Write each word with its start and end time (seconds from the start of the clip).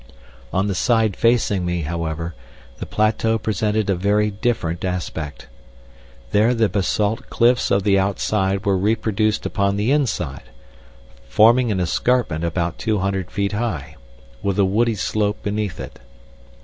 On 0.51 0.65
the 0.65 0.73
side 0.73 1.15
facing 1.15 1.63
me, 1.63 1.81
however, 1.83 2.33
the 2.79 2.87
plateau 2.87 3.37
presented 3.37 3.87
a 3.87 3.93
very 3.93 4.31
different 4.31 4.83
aspect. 4.83 5.47
There 6.31 6.55
the 6.55 6.69
basalt 6.69 7.29
cliffs 7.29 7.69
of 7.69 7.83
the 7.83 7.99
outside 7.99 8.65
were 8.65 8.79
reproduced 8.79 9.45
upon 9.45 9.77
the 9.77 9.91
inside, 9.91 10.49
forming 11.29 11.71
an 11.71 11.79
escarpment 11.79 12.43
about 12.43 12.79
two 12.79 12.97
hundred 12.97 13.29
feet 13.29 13.51
high, 13.51 13.95
with 14.41 14.57
a 14.57 14.65
woody 14.65 14.95
slope 14.95 15.43
beneath 15.43 15.79
it. 15.79 15.99